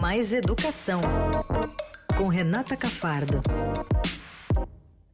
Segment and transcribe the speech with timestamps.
[0.00, 1.00] Mais Educação,
[2.16, 3.42] com Renata Cafardo.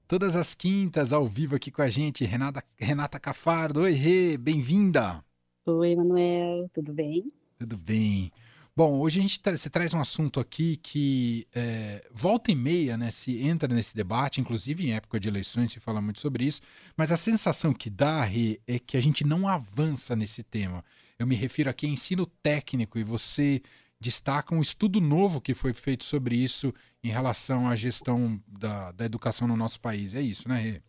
[0.07, 3.81] Todas as quintas, ao vivo aqui com a gente, Renata, Renata Cafardo.
[3.81, 5.25] Oi, Rê, bem-vinda.
[5.67, 7.33] Oi, Manuel, tudo bem?
[7.59, 8.31] Tudo bem.
[8.77, 12.97] Bom, hoje a gente tra você traz um assunto aqui que é, volta e meia,
[12.97, 16.61] né, se entra nesse debate, inclusive em época de eleições se fala muito sobre isso,
[16.97, 20.85] mas a sensação que dá, Rê, é que a gente não avança nesse tema.
[21.19, 23.63] Eu me refiro aqui a ensino técnico e você
[23.99, 29.05] destaca um estudo novo que foi feito sobre isso em relação à gestão da, da
[29.05, 30.15] educação no nosso país.
[30.15, 30.83] É isso, né, Rê?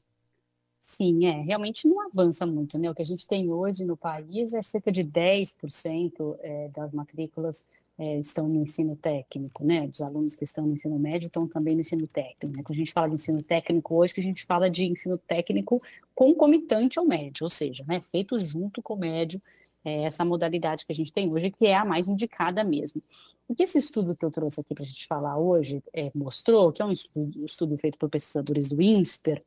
[0.79, 2.89] Sim, é, realmente não avança muito, né?
[2.89, 7.67] O que a gente tem hoje no país é cerca de 10% é, das matrículas
[7.97, 9.87] é, estão no ensino técnico, né?
[9.87, 12.55] Dos alunos que estão no ensino médio estão também no ensino técnico.
[12.55, 12.63] Né?
[12.63, 15.77] Quando a gente fala de ensino técnico hoje, que a gente fala de ensino técnico
[16.13, 19.41] concomitante ao médio, ou seja, né, feito junto com o médio,
[19.87, 23.01] é essa modalidade que a gente tem hoje, que é a mais indicada mesmo.
[23.47, 26.73] O que esse estudo que eu trouxe aqui para a gente falar hoje é, mostrou,
[26.73, 29.41] que é um estudo, um estudo feito por pesquisadores do INSPER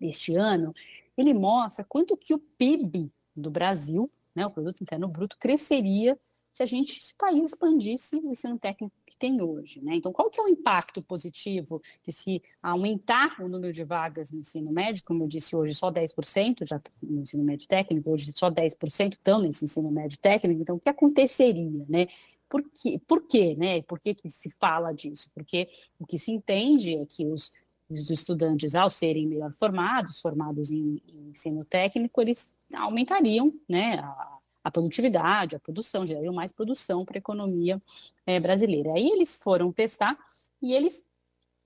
[0.00, 0.74] deste ano,
[1.16, 6.18] ele mostra quanto que o PIB do Brasil, né, o Produto Interno Bruto, cresceria
[6.52, 9.94] se a gente, se o país expandisse o ensino técnico tem hoje, né?
[9.94, 14.40] Então, qual que é o impacto positivo de se aumentar o número de vagas no
[14.40, 18.50] ensino médio, como eu disse hoje, só 10% já no ensino médio técnico, hoje só
[18.50, 22.06] 10% estão nesse ensino médio técnico, então o que aconteceria, né?
[22.48, 23.00] Por quê?
[23.06, 23.82] Por quê, né?
[23.82, 25.30] Por que, que se fala disso?
[25.34, 27.52] Porque o que se entende é que os,
[27.90, 34.39] os estudantes, ao serem melhor formados, formados em, em ensino técnico, eles aumentariam, né, a,
[34.62, 37.80] a produtividade, a produção, gerariam mais produção para a economia
[38.26, 38.92] é, brasileira.
[38.94, 40.18] Aí eles foram testar
[40.62, 41.04] e eles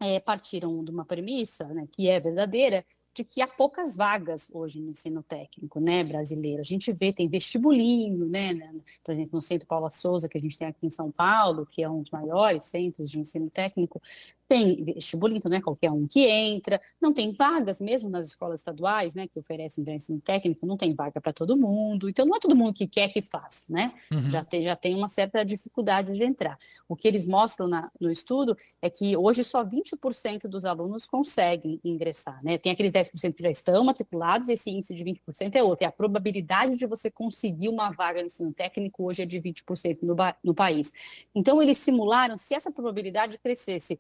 [0.01, 4.81] é, partiram de uma premissa, né, que é verdadeira, de que há poucas vagas hoje
[4.81, 6.61] no ensino técnico, né, brasileiro.
[6.61, 10.41] A gente vê, tem vestibulinho, né, né, por exemplo, no Centro Paula Souza, que a
[10.41, 14.03] gente tem aqui em São Paulo, que é um dos maiores centros de ensino técnico,
[14.49, 18.61] tem vestibulinho, então não é qualquer um que entra, não tem vagas mesmo nas escolas
[18.61, 22.41] estaduais, né, que oferecem ensino técnico, não tem vaga para todo mundo, então não é
[22.41, 24.31] todo mundo que quer que faça, né, uhum.
[24.31, 26.59] já, tem, já tem uma certa dificuldade de entrar.
[26.89, 31.81] O que eles mostram na, no estudo é que hoje só 20% dos alunos conseguem
[31.85, 35.85] ingressar, né, tem aqueles 10% que já estão matriculados, esse índice de 20% é outro,
[35.85, 40.03] e a probabilidade de você conseguir uma vaga no ensino técnico hoje é de 20%
[40.03, 40.93] no, no país.
[41.35, 43.99] Então eles simularam se essa probabilidade crescesse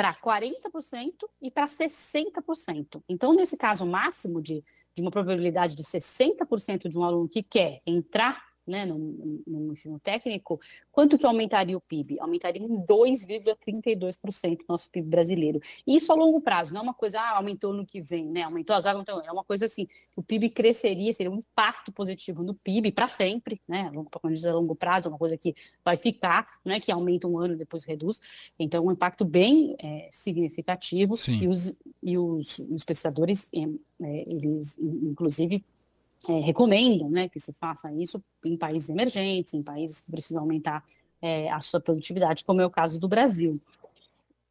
[0.00, 3.02] para 40% e para 60%.
[3.06, 7.82] Então, nesse caso máximo de, de uma probabilidade de 60% de um aluno que quer
[7.86, 8.98] entrar né, no,
[9.46, 10.60] no, ensino técnico,
[10.92, 12.18] quanto que aumentaria o PIB?
[12.20, 15.60] Aumentaria em 2,32% nosso PIB brasileiro.
[15.86, 18.42] E isso a longo prazo, não é uma coisa, ah, aumentou no que vem, né?
[18.42, 21.92] Aumentou as vagas, então é uma coisa assim, que o PIB cresceria, seria um impacto
[21.92, 23.90] positivo no PIB para sempre, né?
[24.20, 25.54] Quando diz a longo prazo, é uma coisa que
[25.84, 28.20] vai ficar, não é que aumenta um ano e depois reduz.
[28.58, 31.16] Então, um impacto bem é, significativo.
[31.16, 31.42] Sim.
[31.42, 33.68] E os, e os, os pesquisadores, é
[34.26, 35.64] eles, inclusive,
[36.28, 40.84] é, recomendam né, que se faça isso em países emergentes, em países que precisam aumentar
[41.22, 43.60] é, a sua produtividade, como é o caso do Brasil.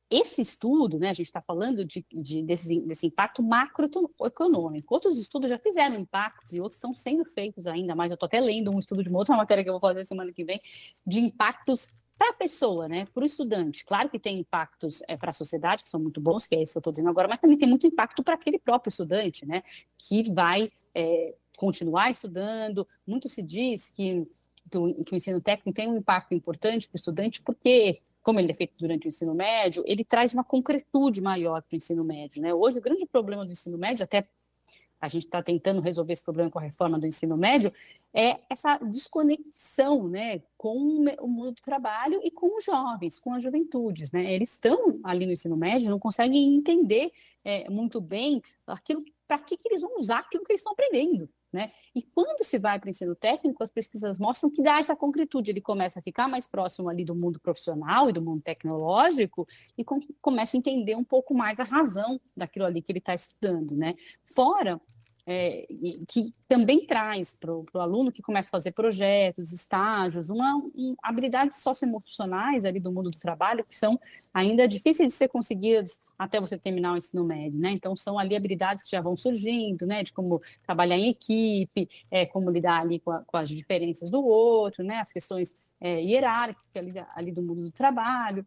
[0.10, 4.92] Esse estudo, né, a gente está falando de, de desse, desse, impacto macroeconômico.
[4.92, 8.10] Outros estudos já fizeram impactos e outros estão sendo feitos ainda mais.
[8.10, 10.34] Eu estou até lendo um estudo de uma outra matéria que eu vou fazer semana
[10.34, 10.60] que vem,
[11.06, 13.86] de impactos para a pessoa, né, para o estudante.
[13.86, 16.74] Claro que tem impactos é, para a sociedade, que são muito bons, que é isso
[16.74, 19.64] que eu estou dizendo agora, mas também tem muito impacto para aquele próprio estudante, né,
[19.98, 22.88] que vai é, continuar estudando.
[23.06, 24.26] Muito se diz que,
[24.72, 28.56] que o ensino técnico tem um impacto importante para o estudante, porque como ele é
[28.56, 32.42] feito durante o ensino médio, ele traz uma concretude maior para o ensino médio.
[32.42, 32.54] Né?
[32.54, 34.26] Hoje, o grande problema do ensino médio, até
[35.02, 37.74] a gente está tentando resolver esse problema com a reforma do ensino médio,
[38.14, 40.78] é essa desconexão né, com
[41.22, 44.12] o mundo do trabalho e com os jovens, com as juventudes.
[44.12, 44.34] Né?
[44.34, 47.12] Eles estão ali no ensino médio, não conseguem entender
[47.44, 51.30] é, muito bem aquilo para que, que eles vão usar aquilo que eles estão aprendendo.
[51.52, 51.72] Né?
[51.96, 55.50] E quando se vai para o ensino técnico, as pesquisas mostram que dá essa concretude,
[55.50, 59.84] ele começa a ficar mais próximo ali do mundo profissional e do mundo tecnológico e
[59.84, 63.76] com, começa a entender um pouco mais a razão daquilo ali que ele está estudando.
[63.76, 63.96] Né?
[64.36, 64.80] Fora
[65.32, 65.68] é,
[66.08, 71.58] que também traz para o aluno que começa a fazer projetos, estágios, uma, um, habilidades
[71.58, 74.00] socioemocionais ali do mundo do trabalho que são
[74.34, 77.70] ainda difíceis de ser conseguidas até você terminar o ensino médio, né?
[77.70, 80.02] Então são ali habilidades que já vão surgindo, né?
[80.02, 84.26] De como trabalhar em equipe, é, como lidar ali com, a, com as diferenças do
[84.26, 84.96] outro, né?
[84.96, 88.44] As questões é, hierárquicas ali, ali do mundo do trabalho.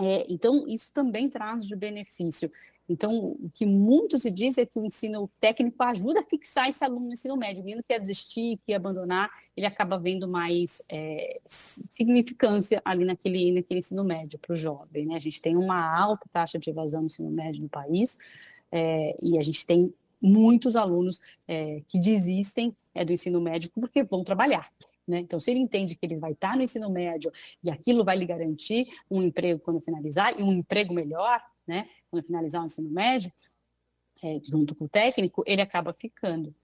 [0.00, 2.52] É, então, isso também traz de benefício
[2.88, 6.84] Então, o que muito se diz é que o ensino técnico ajuda a fixar esse
[6.84, 7.62] aluno no ensino médio.
[7.62, 13.78] O menino quer desistir, quer abandonar, ele acaba vendo mais é, significância ali naquele, naquele
[13.78, 15.06] ensino médio para o jovem.
[15.06, 15.14] Né?
[15.14, 18.18] A gente tem uma alta taxa de evasão no ensino médio no país,
[18.70, 24.02] é, e a gente tem muitos alunos é, que desistem é, do ensino médio porque
[24.02, 24.70] vão trabalhar.
[25.06, 25.20] Né?
[25.20, 27.30] Então, se ele entende que ele vai estar no ensino médio
[27.62, 31.88] e aquilo vai lhe garantir um emprego quando finalizar, e um emprego melhor, né?
[32.14, 33.32] Quando finalizar o ensino médio,
[34.22, 36.54] é, junto com o técnico, ele acaba ficando.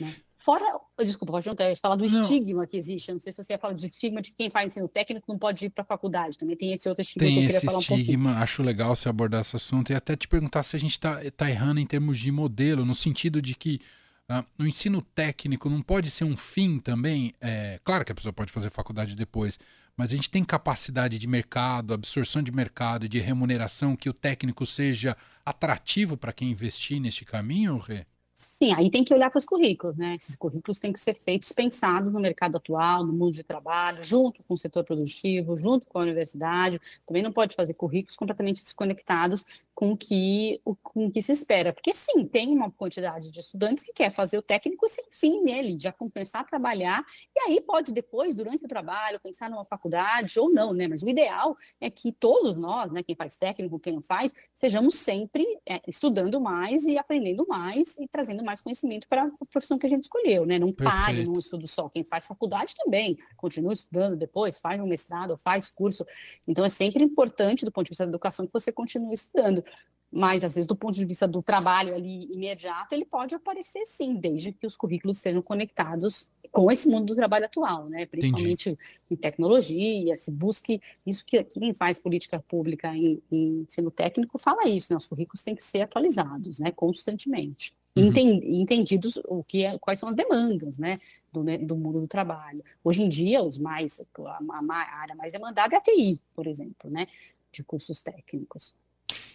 [0.00, 0.14] Né?
[0.36, 1.48] Fora, desculpa, pode
[1.80, 2.22] falar do não.
[2.22, 3.12] estigma que existe.
[3.12, 5.66] Não sei se você ia falar do estigma de quem faz ensino técnico não pode
[5.66, 6.38] ir para a faculdade.
[6.38, 7.96] Também tem esse outro estigma tem que eu queria falar um pouquinho.
[7.96, 10.78] Tem esse estigma, acho legal você abordar esse assunto e até te perguntar se a
[10.78, 13.80] gente está tá errando em termos de modelo, no sentido de que
[14.28, 17.32] Uh, o ensino técnico não pode ser um fim também?
[17.40, 19.56] É, claro que a pessoa pode fazer faculdade depois,
[19.96, 24.66] mas a gente tem capacidade de mercado, absorção de mercado, de remuneração, que o técnico
[24.66, 28.04] seja atrativo para quem investir neste caminho, Rê?
[28.38, 30.14] Sim, aí tem que olhar para os currículos, né?
[30.14, 34.42] Esses currículos têm que ser feitos pensados no mercado atual, no mundo de trabalho, junto
[34.42, 36.78] com o setor produtivo, junto com a universidade.
[37.06, 39.42] Também não pode fazer currículos completamente desconectados
[39.76, 41.70] com que, o com que se espera.
[41.70, 45.78] Porque, sim, tem uma quantidade de estudantes que quer fazer o técnico sem fim nele,
[45.78, 47.04] já começar a trabalhar,
[47.36, 50.88] e aí pode depois, durante o trabalho, pensar numa faculdade ou não, né?
[50.88, 54.94] Mas o ideal é que todos nós, né, quem faz técnico, quem não faz, sejamos
[54.94, 59.86] sempre é, estudando mais e aprendendo mais e trazendo mais conhecimento para a profissão que
[59.86, 60.58] a gente escolheu, né?
[60.58, 61.90] Não pare num estudo só.
[61.90, 66.06] Quem faz faculdade também, continua estudando depois, faz um mestrado, faz curso.
[66.48, 69.66] Então, é sempre importante, do ponto de vista da educação, que você continue estudando
[70.10, 74.14] mas às vezes do ponto de vista do trabalho ali imediato, ele pode aparecer sim,
[74.14, 78.06] desde que os currículos sejam conectados com esse mundo do trabalho atual, né?
[78.06, 78.88] Principalmente Entendi.
[79.10, 84.68] em tecnologia, se busque isso que quem faz política pública em, em ensino técnico fala
[84.68, 84.96] isso, né?
[84.96, 86.70] Os currículos têm que ser atualizados, né?
[86.70, 87.74] Constantemente.
[87.96, 88.12] Uhum.
[88.42, 91.00] Entendidos o que é, quais são as demandas, né?
[91.32, 92.64] Do, né, do mundo do trabalho.
[92.82, 94.38] Hoje em dia, os mais a,
[94.70, 97.06] a área mais demandada é a TI, por exemplo, né?
[97.52, 98.74] De cursos técnicos.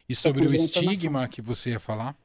[0.07, 2.15] E sobre o estigma que você ia falar?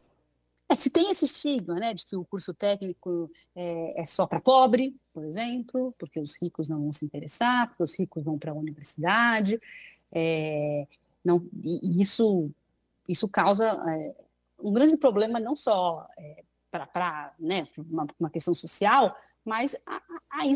[0.68, 4.40] É, se tem esse estigma, né, de que o curso técnico é, é só para
[4.40, 8.50] pobre, por exemplo, porque os ricos não vão se interessar, porque os ricos vão para
[8.50, 9.60] a universidade,
[10.10, 10.86] é,
[11.24, 12.50] não, e isso,
[13.08, 14.14] isso causa é,
[14.60, 19.16] um grande problema não só é, para né, uma, uma questão social,
[19.46, 19.76] mas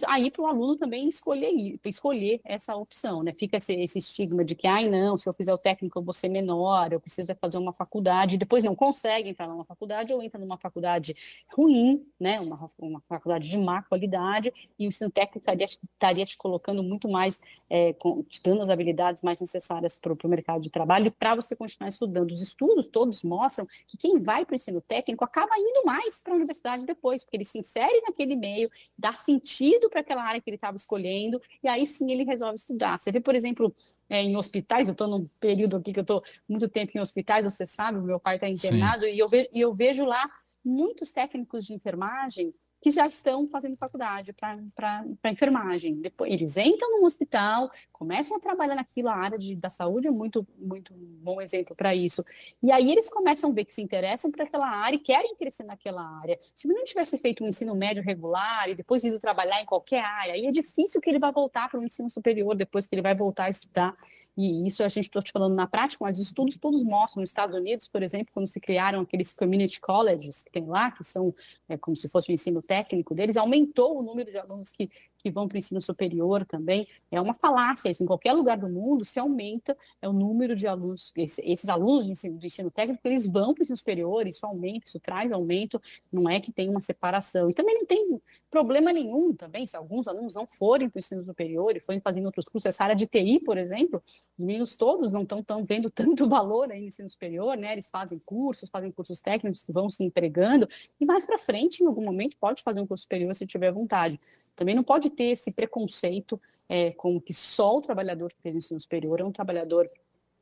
[0.07, 3.33] aí, para o aluno também escolher, escolher essa opção, né?
[3.33, 6.13] Fica esse, esse, estigma de que, ai, não, se eu fizer o técnico eu vou
[6.13, 10.41] ser menor, eu preciso fazer uma faculdade, depois não consegue entrar numa faculdade, ou entra
[10.41, 11.15] numa faculdade
[11.55, 12.41] ruim, né?
[12.41, 17.09] Uma, uma faculdade de má qualidade, e o ensino técnico estaria, estaria te colocando muito
[17.09, 21.37] mais, é, com, te dando as habilidades mais necessárias para o mercado de trabalho, para
[21.37, 22.33] você continuar estudando.
[22.33, 26.33] Os estudos todos mostram que quem vai para o ensino técnico acaba indo mais para
[26.33, 30.49] a universidade depois, porque ele se insere naquele meio, dar sentido para aquela área que
[30.49, 32.99] ele estava escolhendo, e aí sim ele resolve estudar.
[32.99, 33.75] Você vê, por exemplo,
[34.09, 37.45] é, em hospitais, eu estou num período aqui que eu estou muito tempo em hospitais,
[37.45, 40.29] você sabe, meu pai está internado, e eu, ve e eu vejo lá
[40.65, 45.95] muitos técnicos de enfermagem que já estão fazendo faculdade para enfermagem.
[45.97, 50.11] Depois, eles entram no hospital, começam a trabalhar naquilo, a área de, da saúde é
[50.11, 52.25] muito, muito bom exemplo para isso.
[52.63, 55.65] E aí eles começam a ver que se interessam por aquela área e querem crescer
[55.65, 56.39] naquela área.
[56.55, 60.03] Se ele não tivesse feito um ensino médio regular e depois ido trabalhar em qualquer
[60.03, 63.03] área, aí é difícil que ele vá voltar para o ensino superior depois que ele
[63.03, 63.95] vai voltar a estudar
[64.41, 67.31] e isso a gente está te falando na prática, mas os estudos todos mostram, nos
[67.31, 71.35] Estados Unidos, por exemplo, quando se criaram aqueles community colleges que tem lá, que são
[71.69, 74.91] é, como se fosse o ensino técnico deles, aumentou o número de alunos que
[75.23, 76.87] que vão para o ensino superior também.
[77.11, 78.03] É uma falácia isso.
[78.03, 82.39] Em qualquer lugar do mundo, se aumenta é o número de alunos, esses alunos ensino,
[82.39, 85.81] do ensino técnico, eles vão para o ensino superior, isso aumenta, isso traz aumento,
[86.13, 87.51] não é que tem uma separação.
[87.51, 91.25] E também não tem problema nenhum também, se alguns alunos não forem para o ensino
[91.25, 94.03] superior e forem fazendo outros cursos, essa área de TI, por exemplo,
[94.39, 97.73] os meninos todos não estão tão vendo tanto valor aí no ensino superior, né?
[97.73, 100.69] Eles fazem cursos, fazem cursos técnicos vão se empregando,
[101.01, 104.19] e mais para frente, em algum momento, pode fazer um curso superior se tiver vontade.
[104.57, 108.81] Também não pode ter esse preconceito é, com que só o trabalhador que fez ensino
[108.81, 109.91] superior é um trabalhador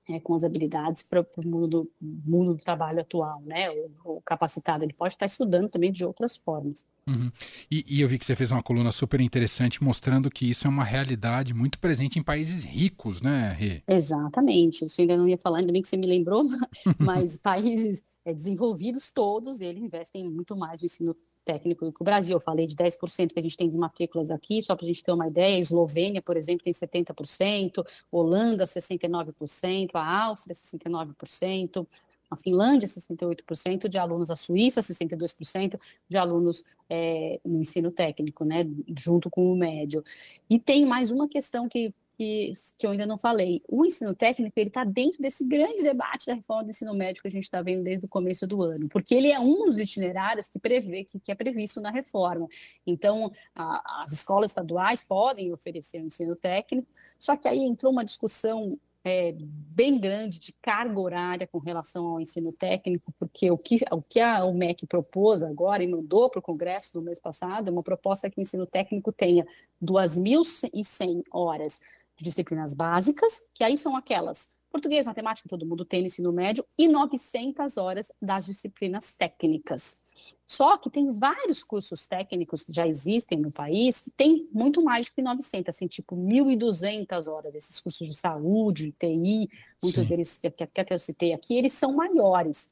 [0.09, 3.71] é, com as habilidades para o mundo do, mundo do trabalho atual, né?
[3.71, 6.87] O, o, capacitado, ele pode estar estudando também de outras formas.
[7.07, 7.31] Uhum.
[7.71, 10.71] E, e, eu vi que você fez uma coluna super interessante mostrando que isso é
[10.71, 13.83] uma realidade muito presente em países ricos, né, Rê?
[13.87, 14.85] Exatamente.
[14.85, 16.45] Isso eu ainda não ia falar, ainda bem que você me lembrou,
[16.99, 21.17] mas países é, desenvolvidos todos, eles investem muito mais no ensino
[21.49, 22.37] técnico do Brasil.
[22.37, 25.02] Eu falei de 10% que a gente tem de matrículas aqui, só para a gente
[25.02, 25.59] ter uma ideia.
[25.59, 31.87] Eslovênia, por exemplo, tem 70%, Holanda, 69%, a Áustria, 69%.
[32.31, 38.67] a Finlândia, 68% de alunos, a Suíça, 62% de alunos é, no ensino técnico, né,
[38.99, 40.05] junto com o médio.
[40.50, 43.63] E tem mais uma questão que, que, que eu ainda não falei.
[43.69, 47.29] O ensino técnico, ele está dentro desse grande debate da reforma do ensino médio que
[47.29, 50.49] a gente está vendo desde o começo do ano, porque ele é um dos itinerários
[50.49, 52.49] que prevê, que, que é previsto na reforma.
[52.85, 58.05] Então, a, as escolas estaduais podem oferecer o ensino técnico, só que aí entrou uma
[58.05, 63.81] discussão é, bem grande de carga horária com relação ao ensino técnico, porque o que,
[63.93, 67.69] o que a, o MEC propôs agora e mandou para o Congresso no mês passado
[67.69, 69.47] é uma proposta que o ensino técnico tenha
[69.81, 71.79] 2.100 horas
[72.23, 76.89] disciplinas básicas, que aí são aquelas português, matemática, todo mundo tem no ensino médio, e
[76.89, 80.05] 900 horas das disciplinas técnicas.
[80.47, 85.09] Só que tem vários cursos técnicos que já existem no país, que tem muito mais
[85.09, 89.49] do que 900, assim, tipo 1.200 horas, esses cursos de saúde, TI,
[89.83, 90.09] muitos Sim.
[90.09, 92.71] deles que, que eu citei aqui, eles são maiores.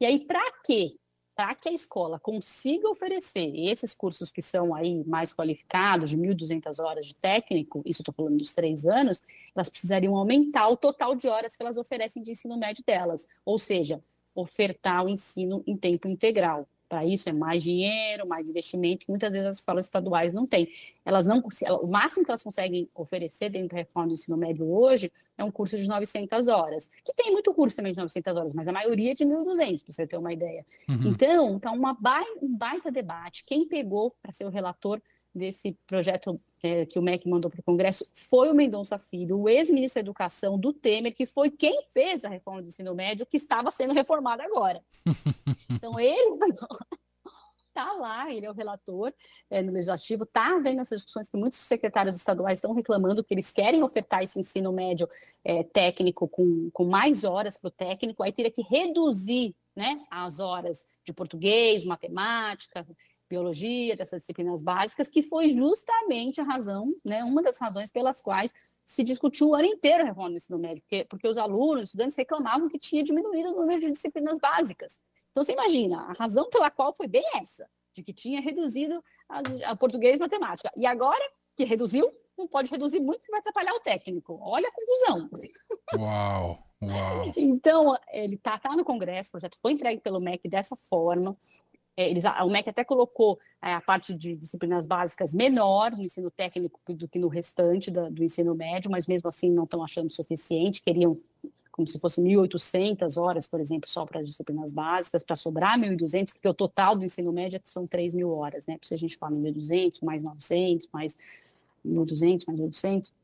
[0.00, 0.96] E aí, para quê?
[1.38, 6.82] Para que a escola consiga oferecer esses cursos que são aí mais qualificados, de 1.200
[6.82, 9.22] horas de técnico, isso estou falando dos três anos,
[9.54, 13.56] elas precisariam aumentar o total de horas que elas oferecem de ensino médio delas, ou
[13.56, 14.02] seja,
[14.34, 16.66] ofertar o ensino em tempo integral.
[16.88, 20.68] Para isso é mais dinheiro, mais investimento, que muitas vezes as escolas estaduais não têm.
[21.04, 21.40] Elas não,
[21.80, 25.50] o máximo que elas conseguem oferecer dentro da reforma do ensino médio hoje é um
[25.50, 29.12] curso de 900 horas, que tem muito curso também de 900 horas, mas a maioria
[29.12, 30.66] é de 1.200, para você ter uma ideia.
[30.88, 31.06] Uhum.
[31.06, 31.80] Então, está um
[32.48, 33.44] baita debate.
[33.44, 35.00] Quem pegou para ser o relator
[35.32, 39.48] desse projeto é, que o MEC mandou para o Congresso foi o Mendonça Filho, o
[39.48, 43.36] ex-ministro da Educação do Temer, que foi quem fez a reforma do ensino médio, que
[43.36, 44.82] estava sendo reformada agora.
[45.70, 46.36] Então, ele
[47.78, 49.12] está lá, ele é o relator
[49.48, 53.52] é, no Legislativo, está vendo essas discussões que muitos secretários estaduais estão reclamando que eles
[53.52, 55.08] querem ofertar esse ensino médio
[55.44, 60.40] é, técnico com, com mais horas para o técnico, aí teria que reduzir né, as
[60.40, 62.84] horas de português, matemática,
[63.30, 68.52] biologia, dessas disciplinas básicas, que foi justamente a razão, né, uma das razões pelas quais
[68.84, 71.88] se discutiu o ano inteiro a reforma do ensino médio, porque, porque os alunos, os
[71.90, 74.98] estudantes reclamavam que tinha diminuído o número de disciplinas básicas.
[75.30, 79.70] Então, você imagina, a razão pela qual foi bem essa, de que tinha reduzido a,
[79.70, 80.70] a português e matemática.
[80.76, 81.24] E agora
[81.56, 84.38] que reduziu, não pode reduzir muito, que vai atrapalhar o técnico.
[84.40, 85.28] Olha a confusão.
[85.96, 87.32] Uau, uau.
[87.36, 91.36] Então, ele está tá no Congresso, o projeto foi entregue pelo MEC dessa forma,
[91.98, 96.30] é, eles, o MEC até colocou é, a parte de disciplinas básicas menor no ensino
[96.30, 100.08] técnico do que no restante da, do ensino médio, mas mesmo assim não estão achando
[100.08, 101.20] suficiente, queriam
[101.78, 106.32] como se fosse 1.800 horas, por exemplo, só para as disciplinas básicas, para sobrar 1.200,
[106.32, 108.76] porque o total do ensino médio são 3 mil horas, né?
[108.82, 111.16] Se a gente fala 1.200, mais 900, mais
[111.86, 113.14] 1.200, mais 800,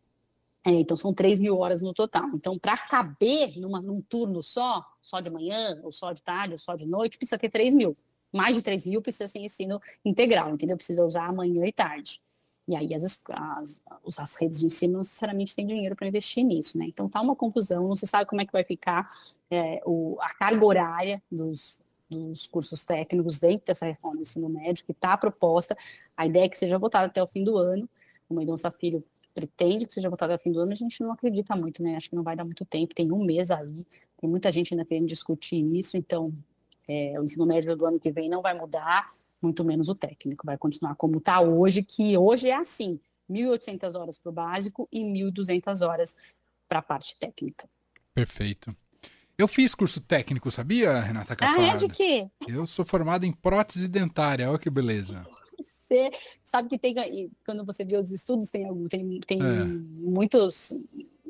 [0.66, 2.28] é, então são 3 mil horas no total.
[2.32, 6.58] Então, para caber numa, num turno só, só de manhã, ou só de tarde, ou
[6.58, 7.96] só de noite, precisa ter 3 mil
[8.32, 10.76] mais de 3 mil precisa ser ensino integral, entendeu?
[10.76, 12.20] Precisa usar manhã e tarde.
[12.66, 13.82] E aí as, as,
[14.18, 16.86] as redes de ensino não necessariamente têm dinheiro para investir nisso, né?
[16.86, 19.10] Então tá uma confusão, não se sabe como é que vai ficar
[19.50, 21.78] é, o, a carga horária dos,
[22.08, 25.76] dos cursos técnicos dentro dessa reforma do ensino médio que está proposta.
[26.16, 27.88] A ideia é que seja votada até o fim do ano.
[28.28, 29.04] O Mendonça Filho
[29.34, 31.96] pretende que seja votada até o fim do ano, a gente não acredita muito, né?
[31.96, 33.84] Acho que não vai dar muito tempo, tem um mês aí,
[34.18, 36.32] tem muita gente ainda querendo discutir isso, então
[36.86, 39.12] é, o ensino médio do ano que vem não vai mudar,
[39.44, 42.98] muito menos o técnico, vai continuar como está hoje, que hoje é assim,
[43.30, 46.16] 1.800 horas para o básico e 1.200 horas
[46.68, 47.68] para a parte técnica.
[48.14, 48.74] Perfeito.
[49.36, 51.62] Eu fiz curso técnico, sabia, Renata Cafardo?
[51.62, 52.30] Ah, é de quê?
[52.48, 55.26] Eu sou formado em prótese dentária, olha que beleza.
[55.60, 56.10] Você
[56.42, 56.94] sabe que tem,
[57.44, 59.64] quando você vê os estudos, tem, tem, tem é.
[59.64, 60.72] muitos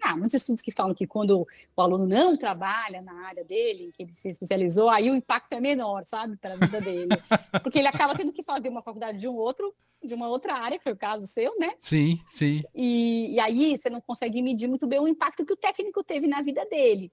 [0.05, 4.03] ah, muitos estudos que falam que quando o aluno não trabalha na área dele, que
[4.03, 7.09] ele se especializou, aí o impacto é menor, sabe, para a vida dele.
[7.63, 10.77] Porque ele acaba tendo que fazer uma faculdade de um outro, de uma outra área,
[10.77, 11.73] que foi o caso seu, né?
[11.81, 12.63] Sim, sim.
[12.75, 16.27] E, e aí você não consegue medir muito bem o impacto que o técnico teve
[16.27, 17.11] na vida dele.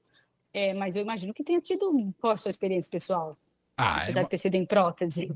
[0.54, 3.38] É, mas eu imagino que tenha tido qual a sua experiência pessoal.
[3.78, 4.24] Ah, Apesar é...
[4.24, 5.32] de ter sido em prótese.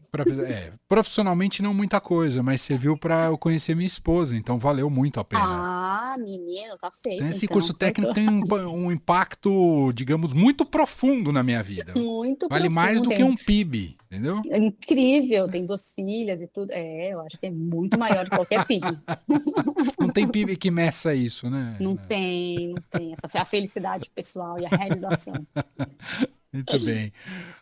[0.48, 5.20] É, profissionalmente não muita coisa, mas serviu para eu conhecer minha esposa, então valeu muito
[5.20, 5.42] a pena.
[5.44, 7.24] Ah, menino, tá feito.
[7.24, 11.94] Então, esse então, curso técnico tem um, um, impacto, digamos, muito profundo na minha vida.
[11.96, 13.18] Muito Vale profundo, mais do tem...
[13.18, 14.42] que um PIB, entendeu?
[14.50, 16.72] É incrível, tem duas filhas e tudo.
[16.72, 18.86] É, eu acho que é muito maior que qualquer PIB.
[20.00, 21.78] Não tem PIB que meça isso, né?
[21.80, 23.14] Não tem, não tem.
[23.14, 25.34] Essa a felicidade pessoal e a realização.
[26.56, 27.14] Muito bem.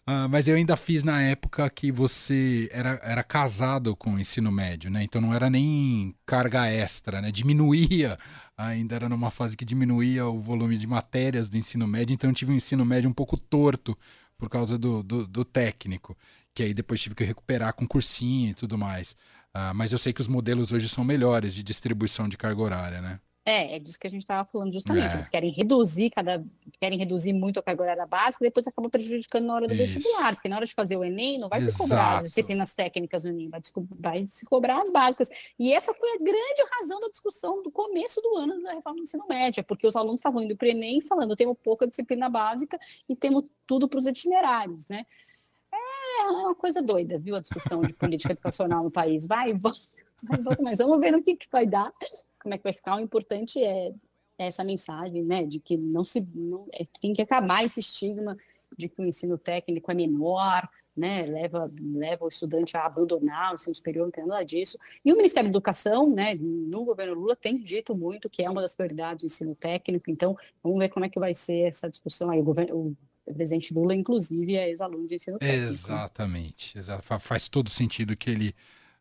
[0.07, 4.51] Uh, mas eu ainda fiz na época que você era, era casado com o ensino
[4.51, 5.03] médio, né?
[5.03, 7.31] Então não era nem carga extra, né?
[7.31, 8.17] Diminuía,
[8.57, 12.35] ainda era numa fase que diminuía o volume de matérias do ensino médio, então eu
[12.35, 13.97] tive um ensino médio um pouco torto,
[14.37, 16.17] por causa do, do, do técnico,
[16.53, 19.11] que aí depois tive que recuperar com cursinho e tudo mais.
[19.55, 23.01] Uh, mas eu sei que os modelos hoje são melhores de distribuição de carga horária,
[23.01, 23.19] né?
[23.45, 25.11] É, é disso que a gente estava falando justamente.
[25.11, 25.15] É.
[25.15, 26.43] Eles querem reduzir cada,
[26.79, 29.95] querem reduzir muito a carga horária básica, depois acaba prejudicando na hora do Isso.
[29.95, 31.73] vestibular, porque na hora de fazer o Enem não vai Exato.
[31.73, 33.61] se cobrar as disciplinas técnicas no Enem, vai,
[33.99, 35.29] vai, se cobrar as básicas.
[35.59, 39.03] E essa foi a grande razão da discussão do começo do ano da reforma do
[39.03, 42.79] ensino médio, porque os alunos estavam indo para o Enem falando, temos pouca disciplina básica
[43.09, 45.05] e temos tudo para os itinerários, né?
[45.73, 49.27] É, é uma coisa doida, viu, a discussão de política educacional no país.
[49.27, 49.73] Vai, vai,
[50.23, 51.91] vai, mas vamos ver no que, que vai dar
[52.43, 52.97] como é que vai ficar.
[52.97, 53.93] O importante é
[54.37, 58.37] essa mensagem, né, de que não se não, é, tem que acabar esse estigma
[58.77, 63.55] de que o ensino técnico é menor, né, leva leva o estudante a abandonar o
[63.55, 64.77] ensino superior, não tem nada disso.
[65.03, 68.61] E o Ministério da Educação, né, no governo Lula tem dito muito que é uma
[68.61, 70.09] das prioridades do ensino técnico.
[70.09, 72.39] Então, vamos ver como é que vai ser essa discussão aí.
[72.39, 72.95] O governo
[73.25, 75.65] o presidente Lula, inclusive, é ex-aluno de ensino técnico.
[75.65, 76.77] Exatamente.
[77.19, 78.55] Faz todo sentido que ele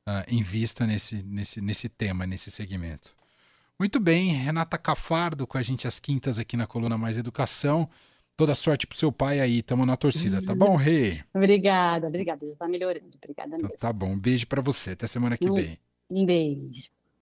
[0.07, 3.17] uh, invista nesse, nesse, nesse tema, nesse segmento.
[3.79, 7.88] Muito bem, Renata Cafardo com a gente às quintas aqui na Coluna Mais Educação.
[8.37, 11.21] Toda sorte pro seu pai aí, tamo na torcida, tá bom, Rei?
[11.35, 13.76] obrigada, obrigada, já tá melhorando, obrigada então mesmo.
[13.76, 15.79] Tá bom, um beijo para você, até semana que um, vem.
[16.09, 16.91] Um beijo.